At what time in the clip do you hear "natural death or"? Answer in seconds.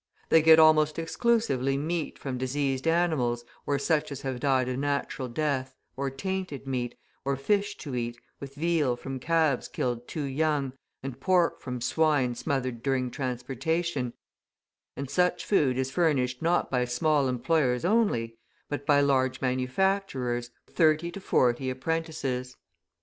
4.75-6.09